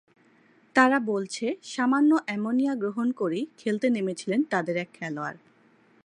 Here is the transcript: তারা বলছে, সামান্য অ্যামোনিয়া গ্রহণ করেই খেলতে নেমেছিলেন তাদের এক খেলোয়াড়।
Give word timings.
তারা 0.75 0.97
বলছে, 0.99 1.45
সামান্য 1.63 2.11
অ্যামোনিয়া 2.25 2.73
গ্রহণ 2.75 3.07
করেই 3.11 3.45
খেলতে 3.57 3.87
নেমেছিলেন 3.89 4.39
তাদের 4.43 4.75
এক 4.77 4.89
খেলোয়াড়। 4.93 5.37